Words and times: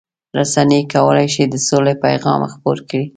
رسنۍ 0.37 0.81
کولای 0.93 1.27
شي 1.33 1.43
د 1.49 1.55
سولې 1.67 1.93
پیغام 2.03 2.41
خپور 2.53 2.77
کړي. 2.89 3.05